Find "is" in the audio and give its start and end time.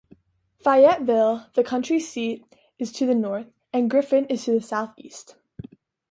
2.79-2.91, 4.31-4.45